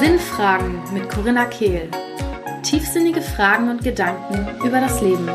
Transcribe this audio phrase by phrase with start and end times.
[0.00, 1.88] Sinnfragen mit Corinna Kehl.
[2.62, 5.28] Tiefsinnige Fragen und Gedanken über das Leben.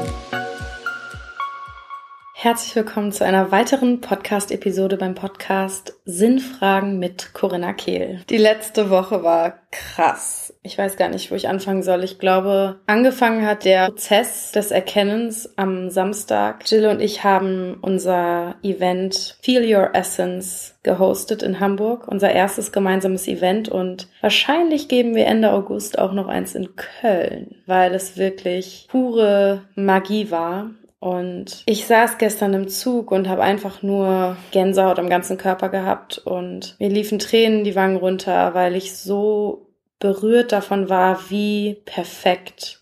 [2.41, 8.21] Herzlich willkommen zu einer weiteren Podcast-Episode beim Podcast Sinnfragen mit Corinna Kehl.
[8.29, 10.53] Die letzte Woche war krass.
[10.63, 12.01] Ich weiß gar nicht, wo ich anfangen soll.
[12.05, 16.63] Ich glaube, angefangen hat der Prozess des Erkennens am Samstag.
[16.65, 22.07] Jill und ich haben unser Event Feel Your Essence gehostet in Hamburg.
[22.07, 27.55] Unser erstes gemeinsames Event und wahrscheinlich geben wir Ende August auch noch eins in Köln,
[27.65, 30.69] weil es wirklich pure Magie war.
[30.99, 36.17] Und ich saß gestern im Zug und habe einfach nur Gänsehaut am ganzen Körper gehabt
[36.17, 42.81] und mir liefen Tränen die Wangen runter, weil ich so berührt davon war, wie perfekt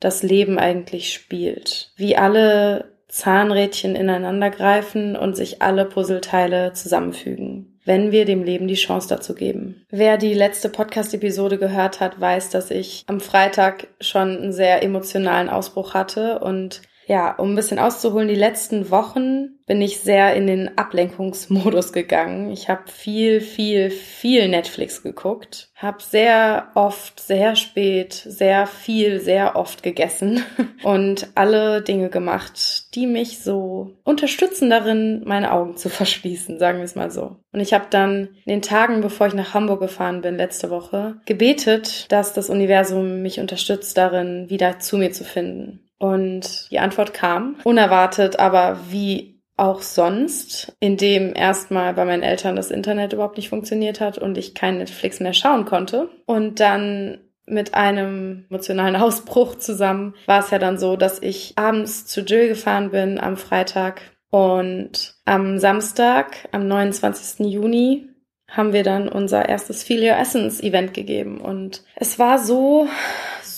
[0.00, 1.92] das Leben eigentlich spielt.
[1.96, 8.74] Wie alle Zahnrädchen ineinander greifen und sich alle Puzzleteile zusammenfügen, wenn wir dem Leben die
[8.74, 9.86] Chance dazu geben.
[9.90, 15.48] Wer die letzte Podcast-Episode gehört hat, weiß, dass ich am Freitag schon einen sehr emotionalen
[15.48, 20.48] Ausbruch hatte und ja, um ein bisschen auszuholen, die letzten Wochen bin ich sehr in
[20.48, 22.50] den Ablenkungsmodus gegangen.
[22.50, 29.54] Ich habe viel, viel, viel Netflix geguckt, habe sehr oft, sehr spät, sehr viel, sehr
[29.54, 30.42] oft gegessen
[30.82, 36.84] und alle Dinge gemacht, die mich so unterstützen darin, meine Augen zu verschließen, sagen wir
[36.84, 37.36] es mal so.
[37.52, 41.20] Und ich habe dann in den Tagen, bevor ich nach Hamburg gefahren bin, letzte Woche,
[41.24, 45.85] gebetet, dass das Universum mich unterstützt darin, wieder zu mir zu finden.
[45.98, 52.70] Und die Antwort kam, unerwartet, aber wie auch sonst, indem erstmal bei meinen Eltern das
[52.70, 56.10] Internet überhaupt nicht funktioniert hat und ich kein Netflix mehr schauen konnte.
[56.26, 62.06] Und dann mit einem emotionalen Ausbruch zusammen war es ja dann so, dass ich abends
[62.06, 67.46] zu Jill gefahren bin am Freitag und am Samstag, am 29.
[67.46, 68.08] Juni,
[68.48, 72.86] haben wir dann unser erstes Feel Your Essence Event gegeben und es war so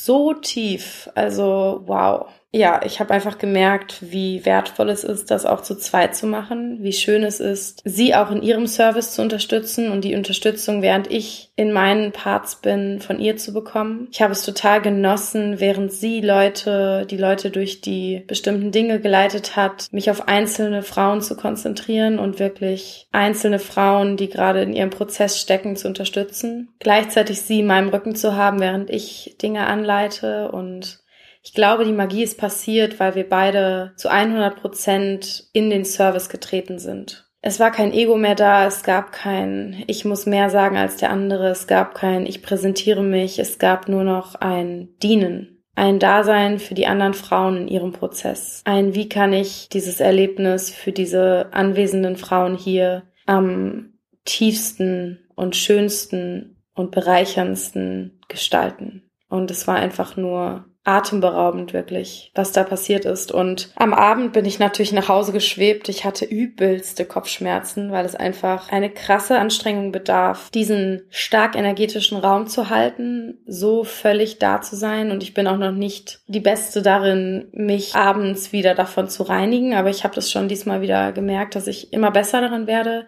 [0.08, 1.06] so tief.
[1.14, 2.32] Also wow.
[2.50, 6.78] Ja, ich habe einfach gemerkt, wie wertvoll es ist, das auch zu zweit zu machen,
[6.80, 11.10] wie schön es ist, sie auch in ihrem Service zu unterstützen und die Unterstützung, während
[11.10, 14.08] ich in meinen Parts bin, von ihr zu bekommen.
[14.12, 19.54] Ich habe es total genossen, während sie Leute, die Leute durch die bestimmten Dinge geleitet
[19.56, 24.90] hat, mich auf einzelne Frauen zu konzentrieren und wirklich einzelne Frauen, die gerade in ihrem
[24.90, 26.70] Prozess stecken, zu unterstützen.
[26.78, 31.00] Gleichzeitig sie in meinem Rücken zu haben, während ich Dinge anleite und
[31.48, 36.28] ich glaube, die Magie ist passiert, weil wir beide zu 100 Prozent in den Service
[36.28, 37.26] getreten sind.
[37.40, 41.08] Es war kein Ego mehr da, es gab kein Ich muss mehr sagen als der
[41.08, 46.58] andere, es gab kein Ich präsentiere mich, es gab nur noch ein Dienen, ein Dasein
[46.58, 48.60] für die anderen Frauen in ihrem Prozess.
[48.66, 53.94] Ein Wie kann ich dieses Erlebnis für diese anwesenden Frauen hier am
[54.26, 59.08] tiefsten und schönsten und bereicherndsten gestalten.
[59.30, 63.30] Und es war einfach nur atemberaubend wirklich, was da passiert ist.
[63.30, 65.88] Und am Abend bin ich natürlich nach Hause geschwebt.
[65.88, 72.46] Ich hatte übelste Kopfschmerzen, weil es einfach eine krasse Anstrengung bedarf, diesen stark energetischen Raum
[72.46, 75.10] zu halten, so völlig da zu sein.
[75.10, 79.74] Und ich bin auch noch nicht die Beste darin, mich abends wieder davon zu reinigen.
[79.74, 83.06] Aber ich habe das schon diesmal wieder gemerkt, dass ich immer besser darin werde,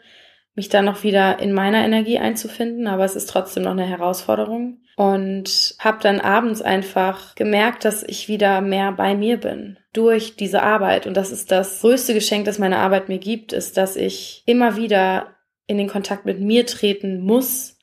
[0.60, 2.86] mich dann noch wieder in meiner Energie einzufinden.
[2.86, 8.28] Aber es ist trotzdem noch eine Herausforderung und habe dann abends einfach gemerkt, dass ich
[8.28, 12.58] wieder mehr bei mir bin durch diese Arbeit und das ist das größte Geschenk, das
[12.58, 17.22] meine Arbeit mir gibt, ist, dass ich immer wieder in den Kontakt mit mir treten
[17.22, 17.78] muss,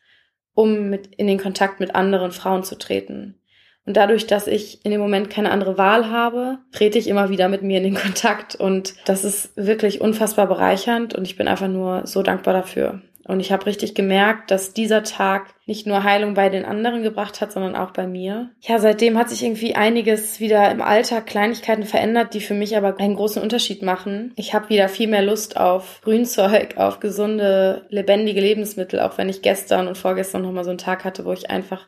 [0.53, 3.41] um mit in den Kontakt mit anderen Frauen zu treten.
[3.87, 7.47] Und dadurch, dass ich in dem Moment keine andere Wahl habe, trete ich immer wieder
[7.47, 8.53] mit mir in den Kontakt.
[8.55, 13.01] Und das ist wirklich unfassbar bereichernd und ich bin einfach nur so dankbar dafür.
[13.27, 17.41] Und ich habe richtig gemerkt, dass dieser Tag nicht nur Heilung bei den anderen gebracht
[17.41, 18.51] hat, sondern auch bei mir.
[18.61, 22.97] Ja, seitdem hat sich irgendwie einiges wieder im Alltag, Kleinigkeiten verändert, die für mich aber
[22.99, 24.31] einen großen Unterschied machen.
[24.37, 29.41] Ich habe wieder viel mehr Lust auf Grünzeug, auf gesunde, lebendige Lebensmittel, auch wenn ich
[29.41, 31.87] gestern und vorgestern nochmal so einen Tag hatte, wo ich einfach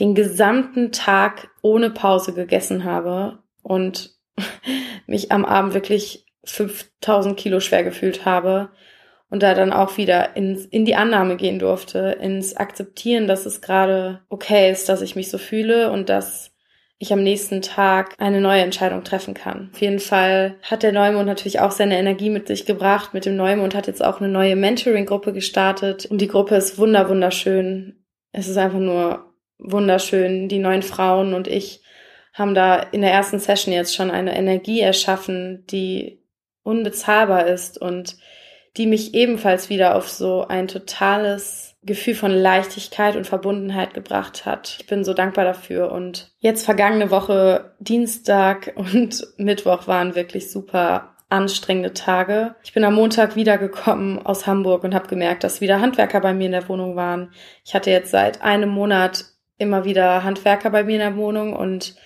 [0.00, 4.14] den gesamten Tag ohne Pause gegessen habe und
[5.06, 8.70] mich am Abend wirklich 5000 Kilo schwer gefühlt habe
[9.30, 13.60] und da dann auch wieder ins, in die Annahme gehen durfte, ins Akzeptieren, dass es
[13.60, 16.52] gerade okay ist, dass ich mich so fühle und dass
[16.98, 19.70] ich am nächsten Tag eine neue Entscheidung treffen kann.
[19.72, 23.12] Auf jeden Fall hat der Neumond natürlich auch seine Energie mit sich gebracht.
[23.12, 27.08] Mit dem Neumond hat jetzt auch eine neue Mentoring-Gruppe gestartet und die Gruppe ist wunder
[27.08, 28.04] wunderschön.
[28.32, 29.23] Es ist einfach nur
[29.58, 30.48] wunderschön.
[30.48, 31.82] Die neuen Frauen und ich
[32.32, 36.20] haben da in der ersten Session jetzt schon eine Energie erschaffen, die
[36.62, 38.16] unbezahlbar ist und
[38.76, 44.78] die mich ebenfalls wieder auf so ein totales Gefühl von Leichtigkeit und Verbundenheit gebracht hat.
[44.80, 45.92] Ich bin so dankbar dafür.
[45.92, 52.54] Und jetzt vergangene Woche, Dienstag und Mittwoch waren wirklich super anstrengende Tage.
[52.64, 56.46] Ich bin am Montag wiedergekommen aus Hamburg und habe gemerkt, dass wieder Handwerker bei mir
[56.46, 57.32] in der Wohnung waren.
[57.64, 59.24] Ich hatte jetzt seit einem Monat
[59.58, 61.96] immer wieder Handwerker bei mir in der Wohnung und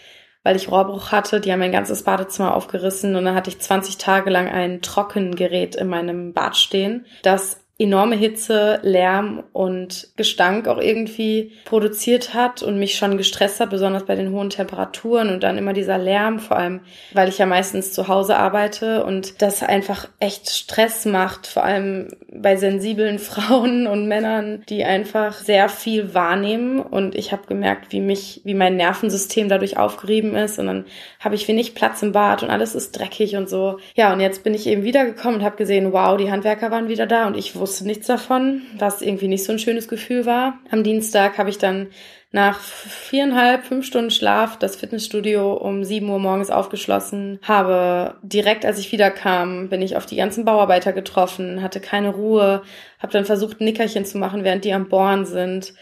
[0.43, 3.99] weil ich Rohrbruch hatte, die haben mein ganzes Badezimmer aufgerissen und dann hatte ich 20
[3.99, 10.79] Tage lang ein Trockengerät in meinem Bad stehen, das enorme Hitze, Lärm und Gestank auch
[10.79, 15.57] irgendwie produziert hat und mich schon gestresst hat, besonders bei den hohen Temperaturen und dann
[15.59, 16.81] immer dieser Lärm, vor allem
[17.15, 22.09] weil ich ja meistens zu Hause arbeite und das einfach echt Stress macht, vor allem
[22.33, 28.01] bei sensiblen Frauen und Männern, die einfach sehr viel wahrnehmen und ich habe gemerkt, wie
[28.01, 30.85] mich, wie mein Nervensystem dadurch aufgerieben ist und dann
[31.21, 33.79] habe ich wenig Platz im Bad und alles ist dreckig und so.
[33.95, 37.07] Ja, und jetzt bin ich eben wiedergekommen und habe gesehen, wow, die Handwerker waren wieder
[37.07, 40.59] da und ich wusste wusste nichts davon, was irgendwie nicht so ein schönes Gefühl war.
[40.71, 41.89] Am Dienstag habe ich dann
[42.33, 48.79] nach viereinhalb, fünf Stunden Schlaf das Fitnessstudio um sieben Uhr morgens aufgeschlossen, habe direkt, als
[48.79, 52.63] ich wiederkam, bin ich auf die ganzen Bauarbeiter getroffen, hatte keine Ruhe,
[53.01, 55.75] habe dann versucht, Nickerchen zu machen, während die am Bohren sind.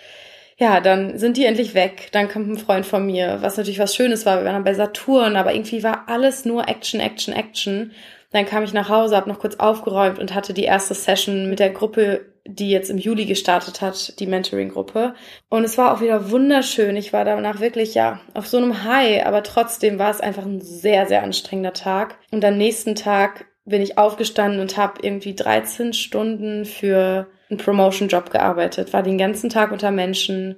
[0.59, 2.09] Ja, dann sind die endlich weg.
[2.11, 4.39] Dann kommt ein Freund von mir, was natürlich was Schönes war.
[4.39, 7.93] Wir waren dann bei Saturn, aber irgendwie war alles nur Action, Action, Action.
[8.37, 11.59] Dann kam ich nach Hause, habe noch kurz aufgeräumt und hatte die erste Session mit
[11.59, 15.15] der Gruppe, die jetzt im Juli gestartet hat, die Mentoring-Gruppe.
[15.49, 16.97] Und es war auch wieder wunderschön.
[16.97, 20.61] Ich war danach wirklich, ja, auf so einem High, aber trotzdem war es einfach ein
[20.61, 22.19] sehr, sehr anstrengender Tag.
[22.31, 28.31] Und am nächsten Tag bin ich aufgestanden und habe irgendwie 13 Stunden für einen Promotion-Job
[28.31, 30.57] gearbeitet, war den ganzen Tag unter Menschen,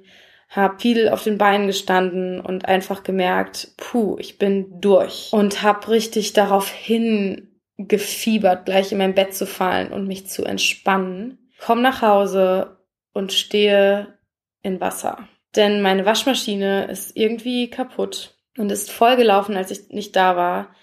[0.49, 5.87] habe viel auf den Beinen gestanden und einfach gemerkt, puh, ich bin durch und habe
[5.87, 7.48] richtig darauf hin
[7.87, 11.49] gefiebert, gleich in mein Bett zu fallen und mich zu entspannen.
[11.59, 12.77] Komm nach Hause
[13.13, 14.19] und stehe
[14.61, 15.29] in Wasser.
[15.55, 20.75] Denn meine Waschmaschine ist irgendwie kaputt und ist vollgelaufen, als ich nicht da war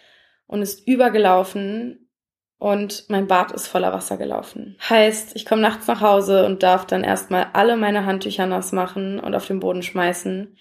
[0.47, 2.09] und ist übergelaufen
[2.59, 4.77] und mein Bad ist voller Wasser gelaufen.
[4.89, 9.21] Heißt, ich komme nachts nach Hause und darf dann erstmal alle meine Handtücher nass machen
[9.21, 10.57] und auf den Boden schmeißen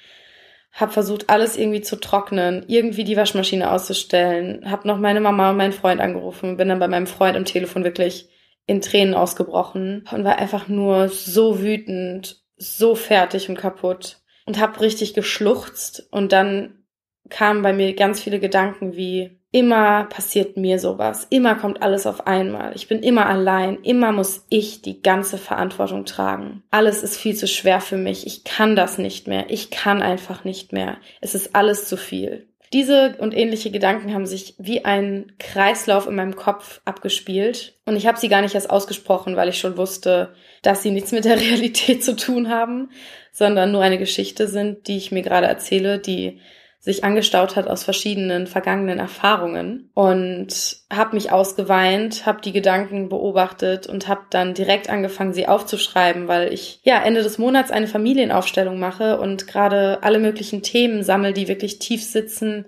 [0.76, 5.58] habe versucht, alles irgendwie zu trocknen, irgendwie die Waschmaschine auszustellen, habe noch meine Mama und
[5.58, 8.30] meinen Freund angerufen, bin dann bei meinem Freund am Telefon wirklich
[8.68, 14.82] in Tränen ausgebrochen und war einfach nur so wütend, so fertig und kaputt und habe
[14.82, 16.84] richtig geschluchzt und dann
[17.30, 21.28] kamen bei mir ganz viele Gedanken wie Immer passiert mir sowas.
[21.30, 22.76] Immer kommt alles auf einmal.
[22.76, 23.78] Ich bin immer allein.
[23.84, 26.62] Immer muss ich die ganze Verantwortung tragen.
[26.72, 28.28] Alles ist viel zu schwer für mich.
[28.28, 29.46] Ich kann das nicht mehr.
[29.48, 30.98] Ich kann einfach nicht mehr.
[31.22, 32.50] Es ist alles zu viel.
[32.74, 37.76] Diese und ähnliche Gedanken haben sich wie ein Kreislauf in meinem Kopf abgespielt.
[37.86, 41.14] Und ich habe sie gar nicht erst ausgesprochen, weil ich schon wusste, dass sie nichts
[41.14, 42.90] mit der Realität zu tun haben,
[43.32, 46.42] sondern nur eine Geschichte sind, die ich mir gerade erzähle, die
[46.86, 53.88] sich angestaut hat aus verschiedenen vergangenen Erfahrungen und habe mich ausgeweint, habe die Gedanken beobachtet
[53.88, 58.78] und habe dann direkt angefangen, sie aufzuschreiben, weil ich ja Ende des Monats eine Familienaufstellung
[58.78, 62.68] mache und gerade alle möglichen Themen sammle, die wirklich tief sitzen,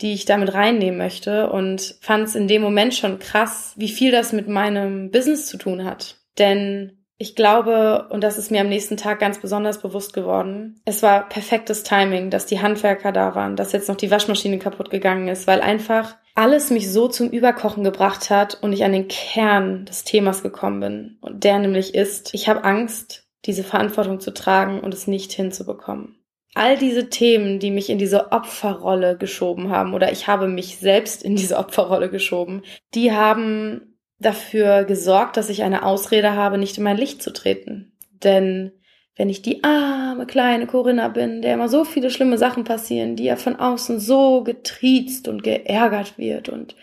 [0.00, 4.12] die ich damit reinnehmen möchte und fand es in dem Moment schon krass, wie viel
[4.12, 6.18] das mit meinem Business zu tun hat.
[6.38, 11.02] Denn ich glaube, und das ist mir am nächsten Tag ganz besonders bewusst geworden, es
[11.02, 15.28] war perfektes Timing, dass die Handwerker da waren, dass jetzt noch die Waschmaschine kaputt gegangen
[15.28, 19.86] ist, weil einfach alles mich so zum Überkochen gebracht hat und ich an den Kern
[19.86, 21.18] des Themas gekommen bin.
[21.22, 26.18] Und der nämlich ist, ich habe Angst, diese Verantwortung zu tragen und es nicht hinzubekommen.
[26.54, 31.22] All diese Themen, die mich in diese Opferrolle geschoben haben, oder ich habe mich selbst
[31.22, 32.62] in diese Opferrolle geschoben,
[32.94, 37.92] die haben dafür gesorgt, dass ich eine Ausrede habe, nicht in mein Licht zu treten.
[38.10, 38.72] Denn
[39.16, 43.24] wenn ich die arme kleine Corinna bin, der immer so viele schlimme Sachen passieren, die
[43.24, 46.76] ja von außen so getriezt und geärgert wird und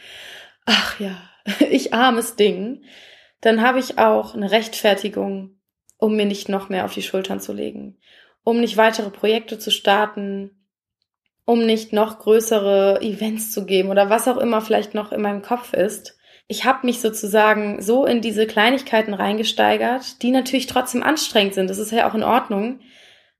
[0.65, 1.17] ach ja,
[1.69, 2.83] ich armes Ding,
[3.41, 5.59] dann habe ich auch eine Rechtfertigung,
[5.97, 7.97] um mir nicht noch mehr auf die Schultern zu legen,
[8.43, 10.51] um nicht weitere Projekte zu starten,
[11.45, 15.41] um nicht noch größere Events zu geben oder was auch immer vielleicht noch in meinem
[15.41, 21.53] Kopf ist ich habe mich sozusagen so in diese Kleinigkeiten reingesteigert, die natürlich trotzdem anstrengend
[21.53, 21.69] sind.
[21.69, 22.79] Das ist ja auch in Ordnung.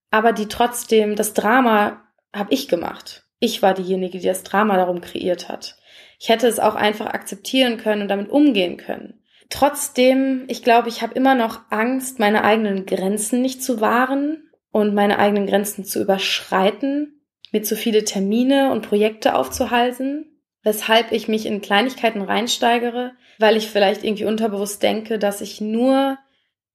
[0.10, 2.01] Aber die trotzdem, das Drama
[2.33, 3.24] habe ich gemacht.
[3.39, 5.75] Ich war diejenige, die das Drama darum kreiert hat.
[6.19, 9.22] Ich hätte es auch einfach akzeptieren können und damit umgehen können.
[9.50, 14.95] Trotzdem, ich glaube, ich habe immer noch Angst, meine eigenen Grenzen nicht zu wahren und
[14.95, 20.32] meine eigenen Grenzen zu überschreiten, mir zu viele Termine und Projekte aufzuhalten
[20.63, 26.17] weshalb ich mich in Kleinigkeiten reinsteigere, weil ich vielleicht irgendwie unterbewusst denke, dass ich nur,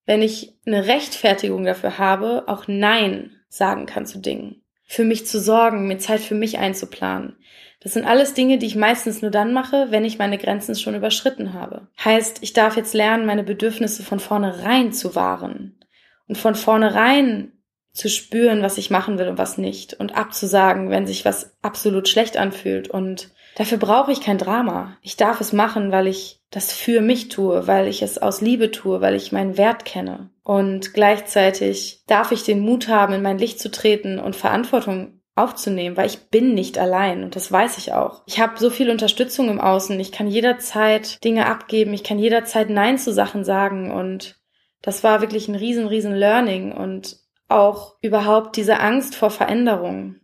[0.06, 4.62] wenn ich eine Rechtfertigung dafür habe, auch Nein sagen kann zu Dingen.
[4.84, 7.36] Für mich zu sorgen, mir Zeit für mich einzuplanen.
[7.80, 10.94] Das sind alles Dinge, die ich meistens nur dann mache, wenn ich meine Grenzen schon
[10.94, 11.88] überschritten habe.
[12.04, 15.78] Heißt, ich darf jetzt lernen, meine Bedürfnisse von vornherein zu wahren
[16.26, 17.52] und von vornherein
[17.92, 22.08] zu spüren, was ich machen will und was nicht und abzusagen, wenn sich was absolut
[22.08, 24.96] schlecht anfühlt und dafür brauche ich kein Drama.
[25.02, 28.70] Ich darf es machen, weil ich das für mich tue, weil ich es aus Liebe
[28.70, 30.30] tue, weil ich meinen Wert kenne.
[30.44, 35.96] Und gleichzeitig darf ich den Mut haben, in mein Licht zu treten und Verantwortung aufzunehmen,
[35.96, 38.22] weil ich bin nicht allein und das weiß ich auch.
[38.26, 42.70] Ich habe so viel Unterstützung im Außen, ich kann jederzeit Dinge abgeben, ich kann jederzeit
[42.70, 44.40] Nein zu Sachen sagen und
[44.82, 50.16] das war wirklich ein riesen, riesen Learning und auch überhaupt diese Angst vor Veränderung,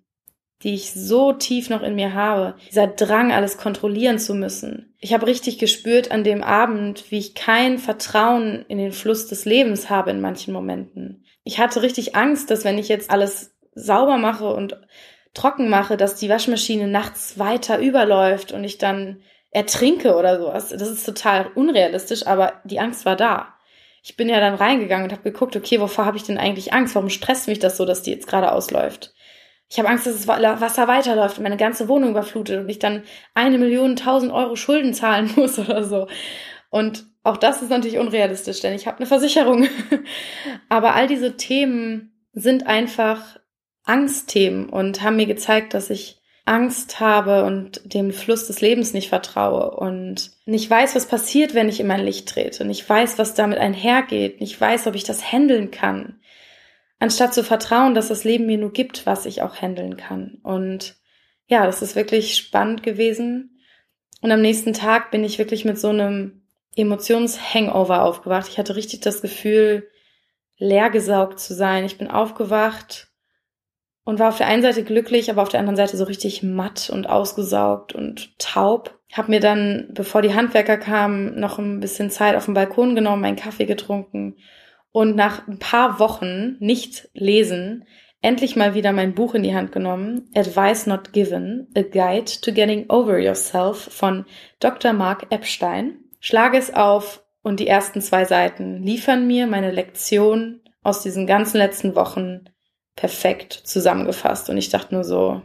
[0.65, 4.95] die ich so tief noch in mir habe, dieser Drang, alles kontrollieren zu müssen.
[4.99, 9.45] Ich habe richtig gespürt an dem Abend, wie ich kein Vertrauen in den Fluss des
[9.45, 11.25] Lebens habe in manchen Momenten.
[11.45, 14.81] Ich hatte richtig Angst, dass wenn ich jetzt alles sauber mache und
[15.35, 20.71] trocken mache, dass die Waschmaschine nachts weiter überläuft und ich dann ertrinke oder sowas.
[20.71, 23.55] Das ist total unrealistisch, aber die Angst war da.
[24.03, 26.95] Ich bin ja dann reingegangen und habe geguckt, okay, wovor habe ich denn eigentlich Angst?
[26.95, 29.15] Warum stresst mich das so, dass die jetzt gerade ausläuft?
[29.69, 33.03] Ich habe Angst, dass das Wasser weiterläuft und meine ganze Wohnung überflutet und ich dann
[33.35, 36.07] eine Million, tausend Euro Schulden zahlen muss oder so.
[36.71, 39.67] Und auch das ist natürlich unrealistisch, denn ich habe eine Versicherung.
[40.69, 43.39] Aber all diese Themen sind einfach
[43.85, 49.09] Angstthemen und haben mir gezeigt, dass ich Angst habe und dem Fluss des Lebens nicht
[49.09, 53.35] vertraue und nicht weiß, was passiert, wenn ich in mein Licht trete, nicht weiß, was
[53.35, 56.21] damit einhergeht, nicht weiß, ob ich das handeln kann,
[56.99, 60.39] anstatt zu vertrauen, dass das Leben mir nur gibt, was ich auch handeln kann.
[60.43, 60.97] Und
[61.47, 63.61] ja, das ist wirklich spannend gewesen.
[64.21, 66.43] Und am nächsten Tag bin ich wirklich mit so einem
[66.77, 68.49] Emotionshangover aufgewacht.
[68.49, 69.89] Ich hatte richtig das Gefühl,
[70.57, 71.85] leergesaugt zu sein.
[71.85, 73.09] Ich bin aufgewacht
[74.05, 76.91] und war auf der einen Seite glücklich, aber auf der anderen Seite so richtig matt
[76.91, 78.99] und ausgesaugt und taub.
[79.13, 83.25] Hab mir dann, bevor die Handwerker kamen, noch ein bisschen Zeit auf dem Balkon genommen,
[83.25, 84.37] einen Kaffee getrunken
[84.95, 87.85] und nach ein paar Wochen nicht lesen,
[88.23, 92.53] endlich mal wieder mein Buch in die Hand genommen, Advice Not Given, A Guide to
[92.53, 94.25] Getting Over Yourself von
[94.61, 94.93] Dr.
[94.93, 95.99] Mark Epstein.
[96.21, 101.59] Schlage es auf und die ersten zwei Seiten liefern mir meine Lektion aus diesen ganzen
[101.59, 102.45] letzten Wochen
[102.95, 104.49] perfekt zusammengefasst.
[104.49, 105.43] Und ich dachte nur so,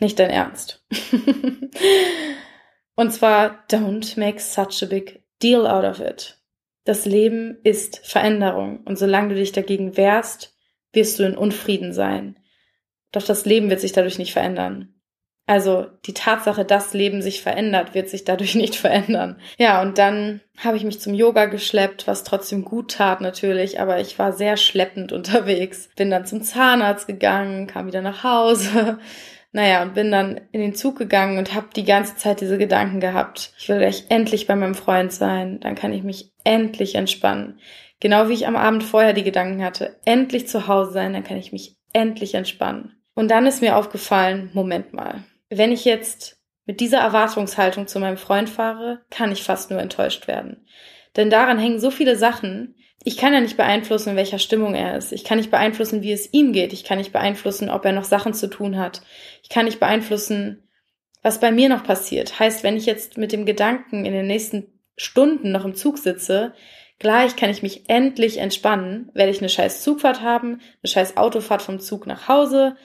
[0.00, 0.82] nicht dein Ernst.
[2.94, 6.37] und zwar, don't make such a big deal out of it.
[6.88, 8.80] Das Leben ist Veränderung.
[8.86, 10.56] Und solange du dich dagegen wehrst,
[10.94, 12.38] wirst du in Unfrieden sein.
[13.12, 14.97] Doch das Leben wird sich dadurch nicht verändern.
[15.48, 19.40] Also die Tatsache, dass Leben sich verändert, wird sich dadurch nicht verändern.
[19.56, 23.98] Ja, und dann habe ich mich zum Yoga geschleppt, was trotzdem gut tat natürlich, aber
[23.98, 25.88] ich war sehr schleppend unterwegs.
[25.96, 28.98] Bin dann zum Zahnarzt gegangen, kam wieder nach Hause.
[29.50, 33.00] Naja, und bin dann in den Zug gegangen und habe die ganze Zeit diese Gedanken
[33.00, 33.54] gehabt.
[33.58, 37.58] Ich will gleich endlich bei meinem Freund sein, dann kann ich mich endlich entspannen.
[37.98, 41.38] Genau wie ich am Abend vorher die Gedanken hatte, endlich zu Hause sein, dann kann
[41.38, 43.00] ich mich endlich entspannen.
[43.14, 48.18] Und dann ist mir aufgefallen, Moment mal, wenn ich jetzt mit dieser Erwartungshaltung zu meinem
[48.18, 50.66] Freund fahre, kann ich fast nur enttäuscht werden.
[51.16, 52.74] Denn daran hängen so viele Sachen.
[53.04, 55.12] Ich kann ja nicht beeinflussen, in welcher Stimmung er ist.
[55.12, 56.72] Ich kann nicht beeinflussen, wie es ihm geht.
[56.72, 59.00] Ich kann nicht beeinflussen, ob er noch Sachen zu tun hat.
[59.42, 60.68] Ich kann nicht beeinflussen,
[61.22, 62.38] was bei mir noch passiert.
[62.38, 66.52] Heißt, wenn ich jetzt mit dem Gedanken in den nächsten Stunden noch im Zug sitze,
[66.98, 71.62] gleich kann ich mich endlich entspannen, werde ich eine scheiß Zugfahrt haben, eine scheiß Autofahrt
[71.62, 72.76] vom Zug nach Hause,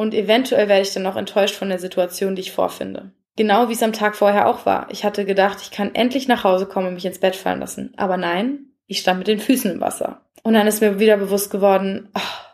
[0.00, 3.12] und eventuell werde ich dann auch enttäuscht von der Situation, die ich vorfinde.
[3.36, 4.88] Genau wie es am Tag vorher auch war.
[4.90, 7.92] Ich hatte gedacht, ich kann endlich nach Hause kommen und mich ins Bett fallen lassen.
[7.98, 10.24] Aber nein, ich stand mit den Füßen im Wasser.
[10.42, 12.46] Und dann ist mir wieder bewusst geworden, oh,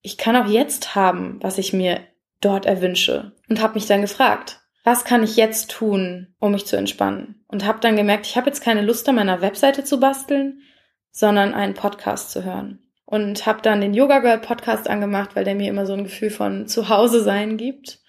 [0.00, 2.00] ich kann auch jetzt haben, was ich mir
[2.40, 3.32] dort erwünsche.
[3.50, 7.44] Und habe mich dann gefragt, was kann ich jetzt tun, um mich zu entspannen?
[7.48, 10.62] Und habe dann gemerkt, ich habe jetzt keine Lust an meiner Webseite zu basteln,
[11.10, 15.54] sondern einen Podcast zu hören und habe dann den Yoga Girl Podcast angemacht, weil der
[15.54, 18.00] mir immer so ein Gefühl von Zuhause sein gibt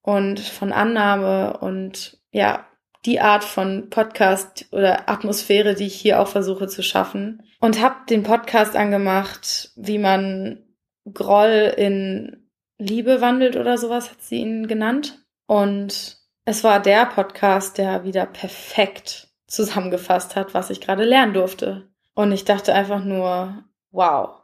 [0.00, 2.64] und von Annahme und ja,
[3.04, 7.96] die Art von Podcast oder Atmosphäre, die ich hier auch versuche zu schaffen und habe
[8.08, 10.64] den Podcast angemacht, wie man
[11.12, 17.76] Groll in Liebe wandelt oder sowas hat sie ihn genannt und es war der Podcast,
[17.76, 21.88] der wieder perfekt zusammengefasst hat, was ich gerade lernen durfte.
[22.14, 24.42] Und ich dachte einfach nur, wow.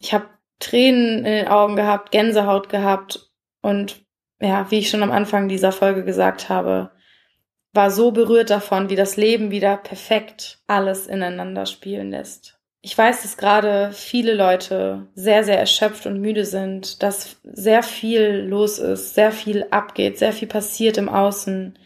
[0.00, 0.28] Ich habe
[0.58, 4.04] Tränen in den Augen gehabt, Gänsehaut gehabt und
[4.40, 6.90] ja, wie ich schon am Anfang dieser Folge gesagt habe,
[7.72, 12.58] war so berührt davon, wie das Leben wieder perfekt alles ineinander spielen lässt.
[12.82, 18.44] Ich weiß, dass gerade viele Leute sehr, sehr erschöpft und müde sind, dass sehr viel
[18.46, 21.78] los ist, sehr viel abgeht, sehr viel passiert im Außen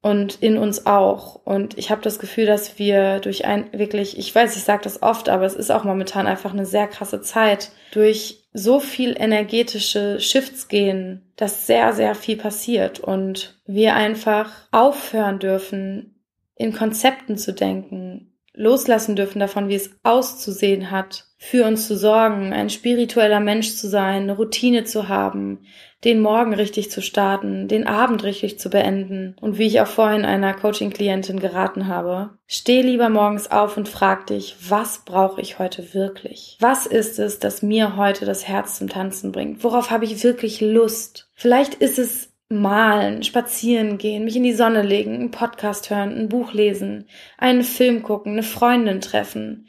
[0.00, 1.36] und in uns auch.
[1.44, 5.02] Und ich habe das Gefühl, dass wir durch ein wirklich, ich weiß, ich sage das
[5.02, 10.20] oft, aber es ist auch momentan einfach eine sehr krasse Zeit, durch so viel energetische
[10.20, 16.14] Shifts gehen, dass sehr, sehr viel passiert und wir einfach aufhören dürfen,
[16.54, 22.52] in Konzepten zu denken, loslassen dürfen davon, wie es auszusehen hat, für uns zu sorgen,
[22.52, 25.60] ein spiritueller Mensch zu sein, eine Routine zu haben,
[26.04, 30.24] den Morgen richtig zu starten, den Abend richtig zu beenden und wie ich auch vorhin
[30.24, 35.94] einer Coaching-Klientin geraten habe, steh lieber morgens auf und frag dich, was brauche ich heute
[35.94, 36.56] wirklich?
[36.60, 39.64] Was ist es, das mir heute das Herz zum Tanzen bringt?
[39.64, 41.30] Worauf habe ich wirklich Lust?
[41.34, 46.28] Vielleicht ist es malen, spazieren gehen, mich in die Sonne legen, einen Podcast hören, ein
[46.28, 49.66] Buch lesen, einen Film gucken, eine Freundin treffen.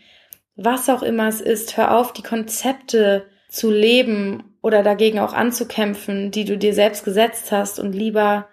[0.55, 6.31] Was auch immer es ist, hör auf, die Konzepte zu leben oder dagegen auch anzukämpfen,
[6.31, 8.47] die du dir selbst gesetzt hast und lieber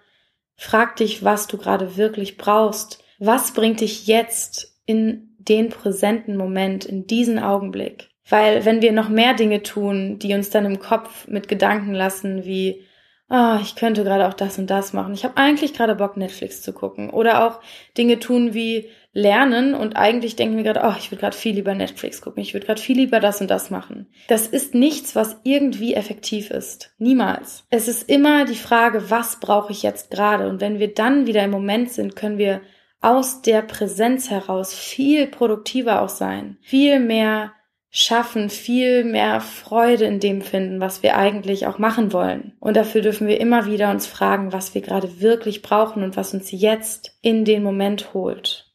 [0.55, 3.03] frag dich, was du gerade wirklich brauchst.
[3.19, 8.09] Was bringt dich jetzt in den präsenten Moment, in diesen Augenblick?
[8.29, 12.45] Weil wenn wir noch mehr Dinge tun, die uns dann im Kopf mit Gedanken lassen,
[12.45, 12.83] wie
[13.29, 15.13] ah, ich könnte gerade auch das und das machen.
[15.13, 17.09] Ich habe eigentlich gerade Bock, Netflix zu gucken.
[17.09, 17.59] Oder auch
[17.97, 21.73] Dinge tun wie lernen und eigentlich denken wir gerade, oh, ich würde gerade viel lieber
[21.73, 24.05] Netflix gucken, ich würde gerade viel lieber das und das machen.
[24.27, 26.93] Das ist nichts, was irgendwie effektiv ist.
[26.99, 27.65] Niemals.
[27.71, 30.47] Es ist immer die Frage, was brauche ich jetzt gerade?
[30.47, 32.61] Und wenn wir dann wieder im Moment sind, können wir
[33.01, 37.53] aus der Präsenz heraus viel produktiver auch sein, viel mehr
[37.89, 42.55] schaffen, viel mehr Freude in dem finden, was wir eigentlich auch machen wollen.
[42.59, 46.35] Und dafür dürfen wir immer wieder uns fragen, was wir gerade wirklich brauchen und was
[46.35, 48.66] uns jetzt in den Moment holt.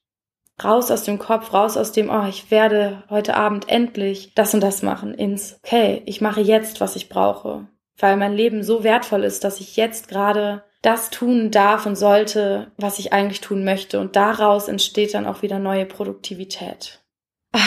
[0.63, 4.61] Raus aus dem Kopf, raus aus dem, oh, ich werde heute Abend endlich das und
[4.61, 7.67] das machen, ins, okay, ich mache jetzt, was ich brauche.
[7.99, 12.73] Weil mein Leben so wertvoll ist, dass ich jetzt gerade das tun darf und sollte,
[12.77, 14.01] was ich eigentlich tun möchte.
[14.01, 17.01] Und daraus entsteht dann auch wieder neue Produktivität.
[17.53, 17.61] Ah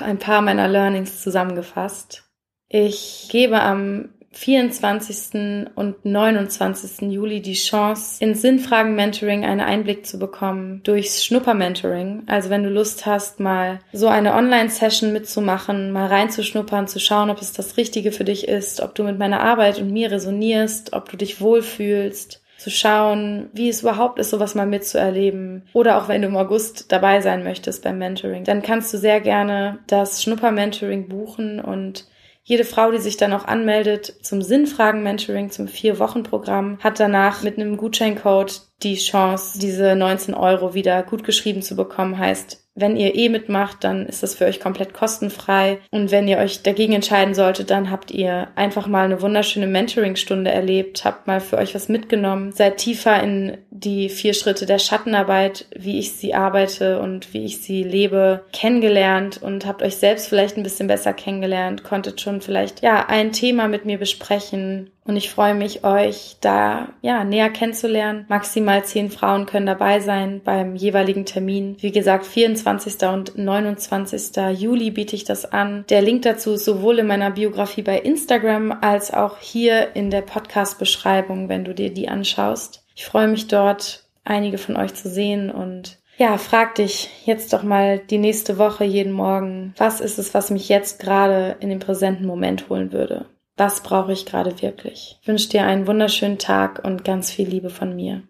[0.00, 2.24] ein paar meiner Learnings zusammengefasst.
[2.68, 5.70] Ich gebe am 24.
[5.74, 7.10] und 29.
[7.10, 12.24] Juli die Chance, ins Sinnfragen-Mentoring einen Einblick zu bekommen durchs Schnupper-Mentoring.
[12.26, 17.40] Also wenn du Lust hast, mal so eine Online-Session mitzumachen, mal reinzuschnuppern, zu schauen, ob
[17.40, 21.08] es das Richtige für dich ist, ob du mit meiner Arbeit und mir resonierst, ob
[21.08, 25.62] du dich wohlfühlst, zu schauen, wie es überhaupt ist, sowas mal mitzuerleben.
[25.72, 29.20] Oder auch wenn du im August dabei sein möchtest beim Mentoring, dann kannst du sehr
[29.20, 32.06] gerne das Schnupper-Mentoring buchen und
[32.48, 37.76] jede Frau, die sich dann auch anmeldet zum Sinnfragen-Mentoring, zum Vier-Wochen-Programm, hat danach mit einem
[37.76, 42.18] Gutscheincode die Chance, diese 19 Euro wieder gut geschrieben zu bekommen.
[42.18, 45.78] Heißt, wenn ihr eh mitmacht, dann ist das für euch komplett kostenfrei.
[45.90, 50.50] Und wenn ihr euch dagegen entscheiden solltet, dann habt ihr einfach mal eine wunderschöne Mentoring-Stunde
[50.50, 55.66] erlebt, habt mal für euch was mitgenommen, seid tiefer in die vier Schritte der Schattenarbeit,
[55.74, 60.58] wie ich sie arbeite und wie ich sie lebe, kennengelernt und habt euch selbst vielleicht
[60.58, 65.30] ein bisschen besser kennengelernt, konntet schon vielleicht, ja, ein Thema mit mir besprechen, und ich
[65.30, 68.26] freue mich, euch da ja näher kennenzulernen.
[68.28, 71.76] Maximal zehn Frauen können dabei sein beim jeweiligen Termin.
[71.80, 73.02] Wie gesagt, 24.
[73.08, 74.36] und 29.
[74.58, 75.84] Juli biete ich das an.
[75.88, 80.22] Der Link dazu ist sowohl in meiner Biografie bei Instagram als auch hier in der
[80.22, 82.82] Podcast-Beschreibung, wenn du dir die anschaust.
[82.94, 87.62] Ich freue mich dort, einige von euch zu sehen und ja, frag dich jetzt doch
[87.62, 91.78] mal die nächste Woche jeden Morgen, was ist es, was mich jetzt gerade in den
[91.78, 93.26] präsenten Moment holen würde?
[93.58, 95.18] Was brauche ich gerade wirklich?
[95.22, 98.22] Ich wünsche dir einen wunderschönen Tag und ganz viel Liebe von mir.